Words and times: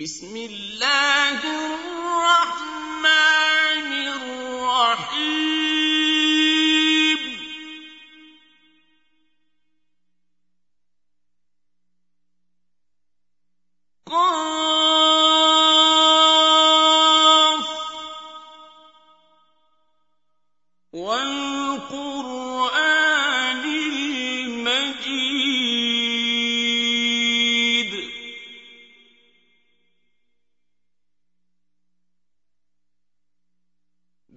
بسم 0.00 0.36
الله 0.36 1.89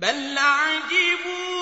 بل 0.03 0.37
عجبوا 0.37 1.52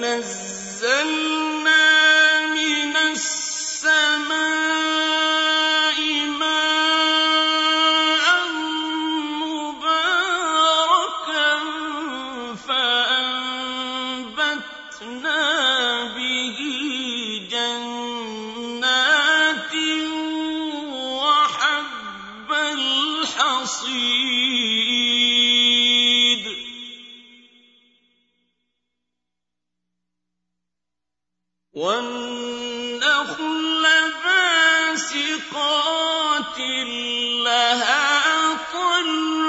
تنزل 0.00 0.59
وَالنَّخْلَ 31.80 33.40
بَاسِقَاتٍ 35.00 35.58
لَّهَا 37.44 38.54
طَلْعٌ 38.72 39.39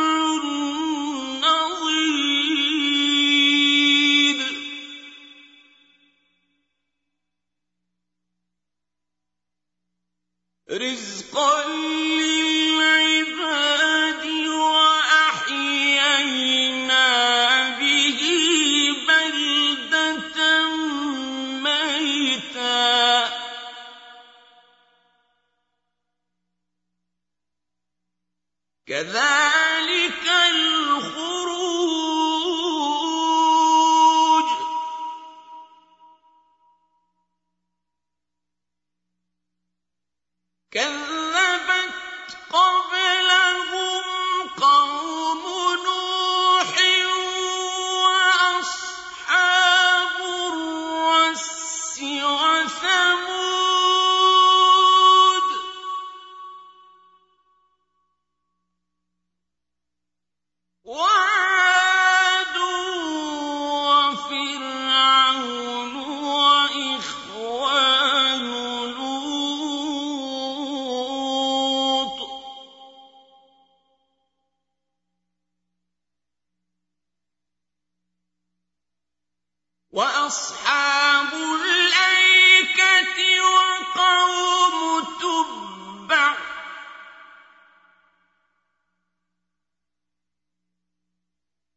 ¿verdad? 29.03 29.30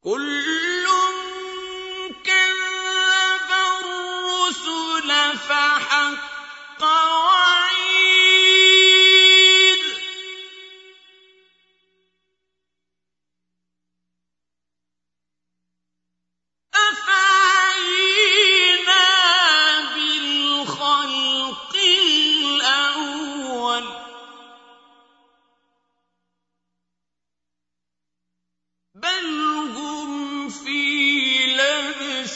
كل 0.04 0.33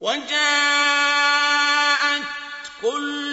وجاءت 0.00 0.26
كل 2.82 3.25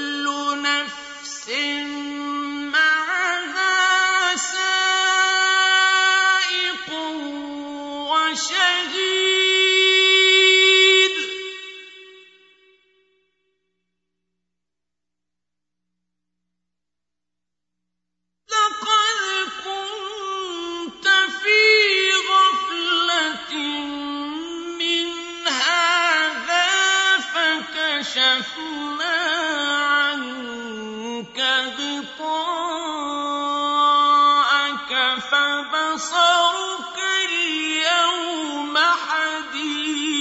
فبصرك 35.20 36.98
اليوم 37.30 38.78
حديد. 38.78 40.14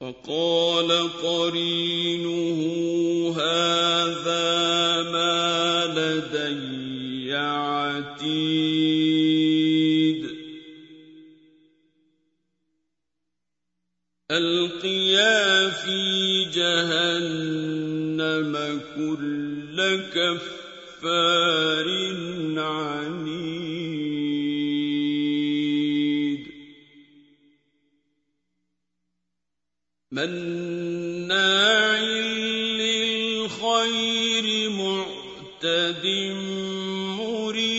وقال 0.00 0.90
قرينه 1.22 2.35
جهنم 18.16 18.80
كل 18.96 19.78
كفار 20.14 21.88
عنيد. 22.58 23.66
مناع 30.12 32.00
للخير 33.60 34.46
معتد 34.70 36.04
مريب. 37.18 37.76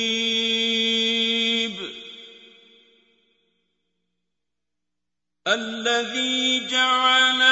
الذي 5.48 6.68
جعل 6.68 7.47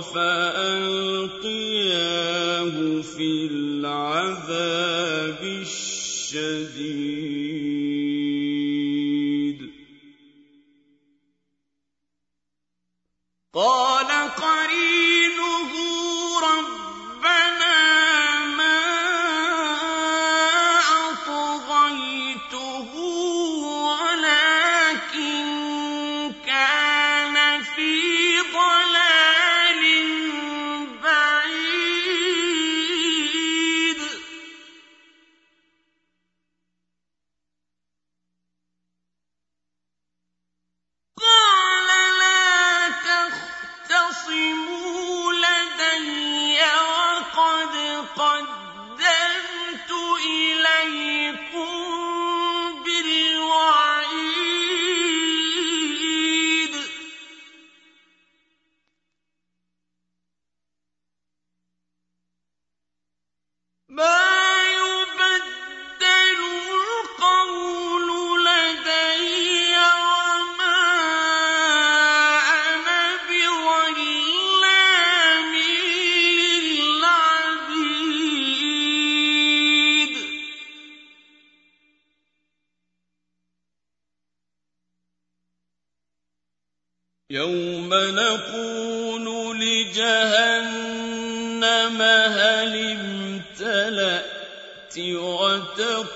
فألقياه 0.00 1.54
في 3.02 3.46
العذاب 3.50 5.42
الشديد. 5.42 7.23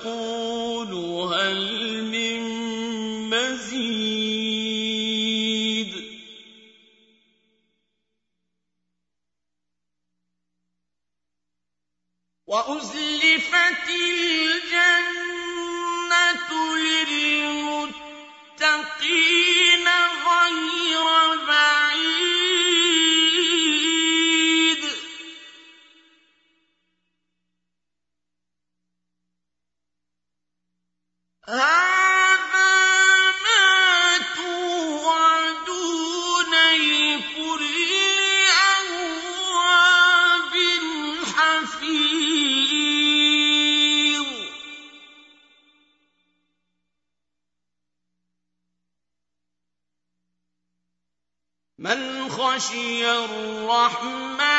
وتقول 0.05 1.33
هل 1.33 2.03
من 2.03 2.39
مزيد؟ 3.29 4.79
وأزلفت 12.47 13.18
خشي 52.39 53.03
الرحمن 53.11 54.58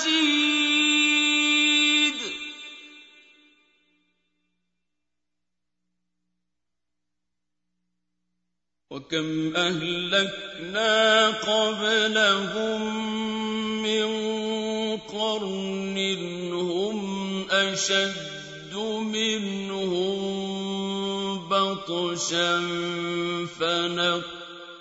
مزيد 0.00 1.10
وكم 8.90 9.56
أهلكنا 9.56 11.28
قبلهم 11.30 12.82
من 13.82 14.08
قرن 14.96 15.98
هم 16.52 17.50
أشد 17.50 18.74
منهم 18.74 20.18
بطشا 21.48 22.60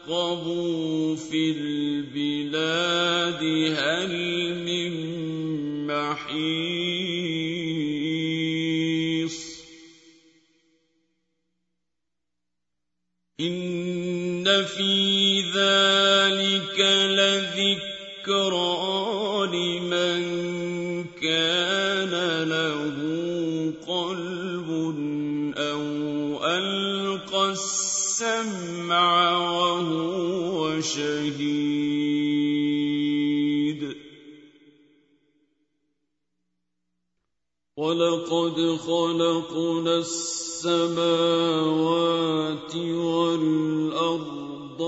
فنقبوا 0.09 1.15
في 1.15 1.51
البلاد 1.51 3.43
هل 3.77 4.13
من 4.65 4.91
محيص 5.87 7.29
إن 13.39 14.65
في 14.65 15.41
ذلك 15.41 16.79
لذكرى 17.19 18.67
لمن 19.47 20.21
كان 21.21 22.13
له 22.49 22.97
قلب 23.87 24.28
ألقى 27.59 27.67
السمع 28.19 29.51
وهو 29.51 30.81
شهيد. 30.81 31.99
ولقد 37.77 38.77
خلقنا 38.87 39.97
السماوات 39.97 40.95
والأرض 42.75 44.81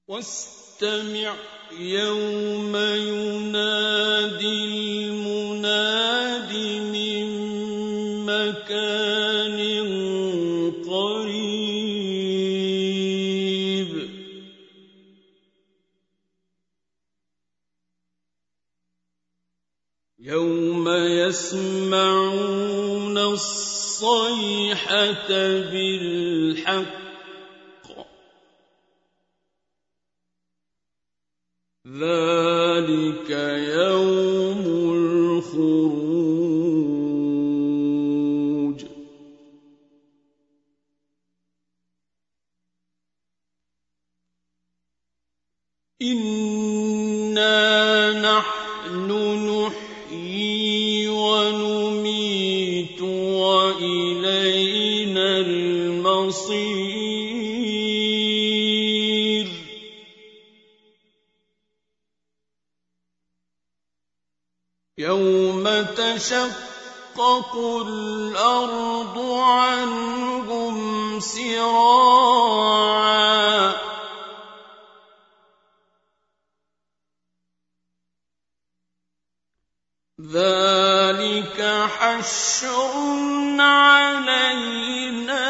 واستمع 0.08 1.36
يوم 1.80 2.76
ينادي 2.76 3.94
بالحق. 25.72 27.04
ذلك 31.88 33.30
يوم 33.80 34.66
الخروج. 34.96 36.03
تشقق 66.24 67.52
الأرض 67.88 69.18
عنهم 69.40 70.76
سراعا. 71.20 72.24
ذلك 80.32 81.60
حشر 82.00 82.92
علينا 83.60 85.46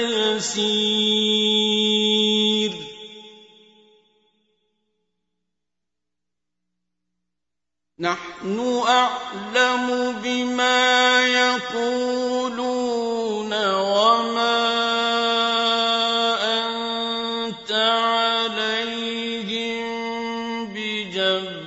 يسير. 0.00 1.03
نحن 8.04 8.84
أعلم 8.88 9.86
بما 10.22 11.20
يقولون 11.26 12.72
وما 13.74 14.60
أنت 16.60 17.72
عليهم 17.72 19.06
بجبار. 20.74 21.64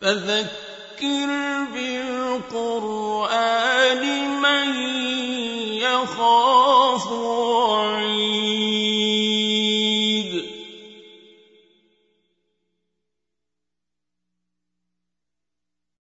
فذكر 0.00 1.30
بالقرآن 1.74 3.65